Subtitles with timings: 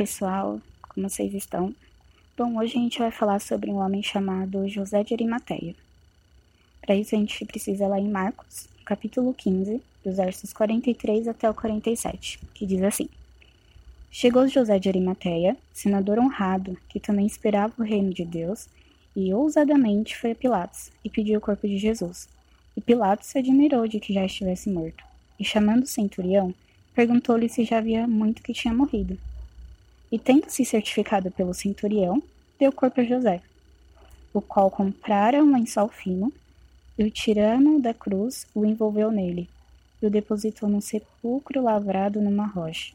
[0.00, 1.74] Pessoal, como vocês estão?
[2.34, 5.74] Bom, hoje a gente vai falar sobre um homem chamado José de Arimateia.
[6.80, 11.52] Para isso a gente precisa lá em Marcos, capítulo 15, dos versos 43 até o
[11.52, 13.10] 47, que diz assim:
[14.10, 18.70] Chegou José de Arimateia, senador honrado, que também esperava o reino de Deus,
[19.14, 22.26] e ousadamente foi a Pilatos e pediu o corpo de Jesus.
[22.74, 25.04] E Pilatos se admirou de que já estivesse morto,
[25.38, 26.54] e chamando o centurião,
[26.94, 29.18] perguntou-lhe se já havia muito que tinha morrido
[30.10, 32.22] e tendo-se certificado pelo centurião,
[32.58, 33.40] deu corpo a José,
[34.32, 36.32] o qual comprara um lençol fino,
[36.98, 39.48] e o tirano da cruz o envolveu nele,
[40.02, 42.92] e o depositou num sepulcro lavrado numa rocha,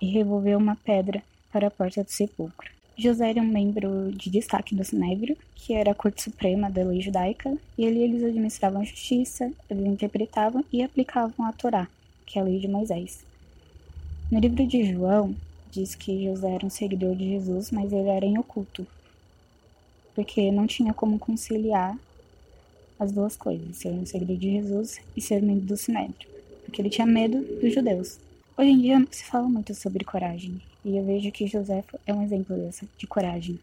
[0.00, 2.70] e revolveu uma pedra para a porta do sepulcro.
[2.96, 7.00] José era um membro de destaque do Sinédrio, que era a corte suprema da lei
[7.00, 11.88] judaica, e ali eles administravam a justiça, eles interpretavam e aplicavam a Torá,
[12.26, 13.24] que é a lei de Moisés.
[14.30, 15.34] No livro de João,
[15.72, 18.86] diz que José era um seguidor de Jesus, mas ele era em oculto,
[20.14, 21.98] porque não tinha como conciliar
[22.98, 26.28] as duas coisas, ser um seguidor de Jesus e ser membro do Sinédrio,
[26.62, 28.18] porque ele tinha medo dos judeus.
[28.56, 32.22] Hoje em dia se fala muito sobre coragem, e eu vejo que José é um
[32.22, 33.58] exemplo dessa, de coragem.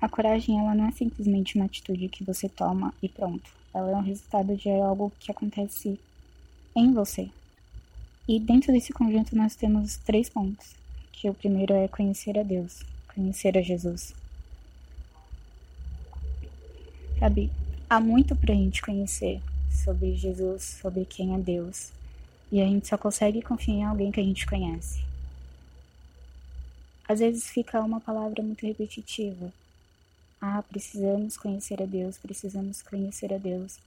[0.00, 3.50] A coragem, ela não é simplesmente uma atitude que você toma e pronto.
[3.74, 5.98] Ela é um resultado de algo que acontece
[6.74, 7.28] em você.
[8.26, 10.79] E dentro desse conjunto nós temos três pontos
[11.20, 12.82] que o primeiro é conhecer a Deus,
[13.14, 14.14] conhecer a Jesus.
[17.18, 17.52] Sabe,
[17.90, 21.92] há muito pra gente conhecer sobre Jesus, sobre quem é Deus.
[22.50, 25.04] E a gente só consegue confiar em alguém que a gente conhece.
[27.06, 29.52] Às vezes fica uma palavra muito repetitiva.
[30.40, 33.78] Ah, precisamos conhecer a Deus, precisamos conhecer a Deus.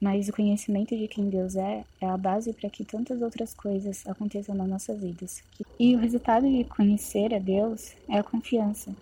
[0.00, 4.06] Mas o conhecimento de quem Deus é é a base para que tantas outras coisas
[4.06, 5.42] aconteçam nas nossas vidas.
[5.78, 8.94] E o resultado de conhecer a Deus é a confiança.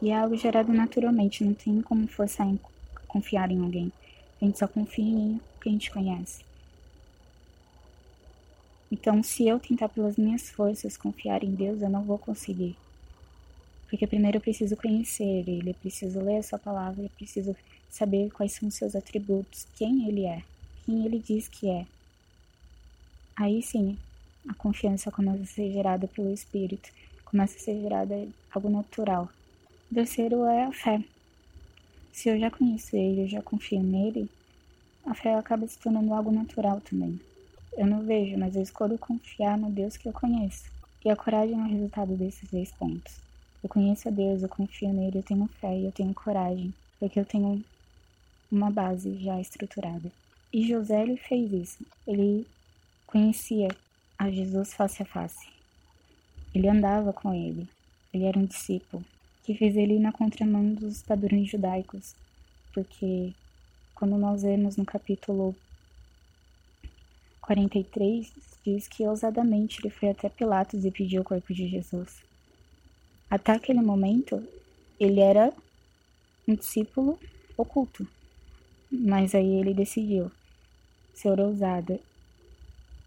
[0.00, 2.58] E é algo gerado naturalmente, não tem como forçar em
[3.08, 3.92] confiar em alguém.
[4.40, 6.44] A gente só confia em quem a gente conhece.
[8.90, 12.76] Então, se eu tentar pelas minhas forças confiar em Deus, eu não vou conseguir.
[13.90, 17.56] Porque primeiro eu preciso conhecer Ele, eu preciso ler a Sua palavra, eu preciso
[17.90, 20.44] saber quais são os seus atributos, quem ele é,
[20.86, 21.84] quem ele diz que é.
[23.34, 23.98] Aí sim,
[24.48, 26.88] a confiança começa a ser gerada pelo Espírito,
[27.24, 29.28] começa a ser gerada algo natural.
[29.90, 31.02] O terceiro é a fé.
[32.12, 34.30] Se eu já conheço ele, eu já confio nele,
[35.04, 37.18] a fé acaba se tornando algo natural também.
[37.76, 40.70] Eu não vejo, mas eu escolho confiar no Deus que eu conheço.
[41.04, 43.29] E a coragem é o resultado desses dois pontos.
[43.62, 47.20] Eu conheço a Deus, eu confio nele, eu tenho fé e eu tenho coragem, porque
[47.20, 47.62] eu tenho
[48.50, 50.10] uma base já estruturada.
[50.52, 51.86] E José ele fez isso.
[52.06, 52.46] Ele
[53.06, 53.68] conhecia
[54.18, 55.48] a Jesus face a face.
[56.54, 57.68] Ele andava com ele.
[58.12, 59.04] Ele era um discípulo
[59.44, 62.14] que fez ele ir na contramão dos padrões judaicos,
[62.72, 63.32] porque
[63.94, 65.54] quando nós vemos no capítulo
[67.40, 68.32] 43,
[68.64, 72.29] diz que ousadamente ele foi até Pilatos e pediu o corpo de Jesus.
[73.30, 74.42] Até aquele momento,
[74.98, 75.52] ele era
[76.48, 77.16] um discípulo
[77.56, 78.04] oculto.
[78.90, 80.32] Mas aí ele decidiu
[81.14, 82.00] ser ousado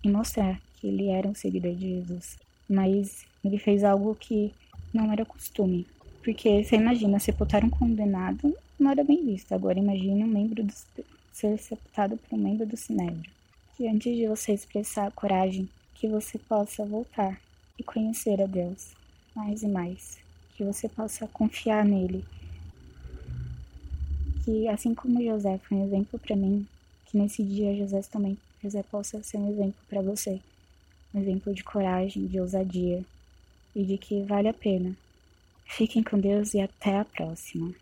[0.01, 2.37] e mostrar que ele era um seguidor de Jesus.
[2.69, 4.53] Mas ele fez algo que
[4.93, 5.85] não era costume.
[6.23, 9.51] Porque você imagina, sepultar um condenado não era bem visto.
[9.51, 10.73] Agora imagine um membro do,
[11.33, 13.29] ser sepultado por um membro do Sinédrio.
[13.75, 17.41] Que antes de você expressar a coragem, que você possa voltar
[17.77, 19.02] e conhecer a Deus
[19.35, 20.17] mais e mais.
[20.55, 22.23] Que você possa confiar nele
[24.43, 26.67] que assim como José foi um exemplo para mim,
[27.05, 30.39] que nesse dia José também José possa ser um exemplo para você,
[31.13, 33.03] um exemplo de coragem, de ousadia
[33.75, 34.95] e de que vale a pena.
[35.65, 37.73] Fiquem com Deus e até a próxima.